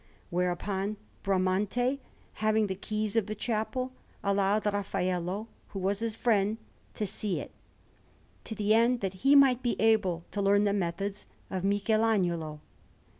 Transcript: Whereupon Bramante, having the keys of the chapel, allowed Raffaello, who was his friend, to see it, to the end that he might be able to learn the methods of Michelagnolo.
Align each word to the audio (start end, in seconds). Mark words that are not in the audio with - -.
Whereupon 0.31 0.97
Bramante, 1.23 1.99
having 2.41 2.65
the 2.65 2.73
keys 2.73 3.15
of 3.15 3.27
the 3.27 3.35
chapel, 3.35 3.91
allowed 4.23 4.65
Raffaello, 4.65 5.47
who 5.67 5.77
was 5.77 5.99
his 5.99 6.15
friend, 6.15 6.57
to 6.95 7.05
see 7.05 7.39
it, 7.39 7.51
to 8.45 8.55
the 8.55 8.73
end 8.73 9.01
that 9.01 9.13
he 9.21 9.35
might 9.35 9.61
be 9.61 9.79
able 9.79 10.23
to 10.31 10.41
learn 10.41 10.63
the 10.63 10.73
methods 10.73 11.27
of 11.51 11.63
Michelagnolo. 11.63 12.61